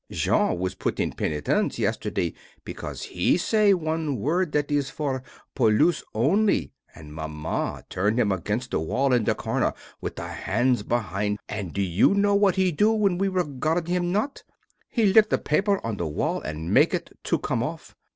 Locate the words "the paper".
15.29-15.79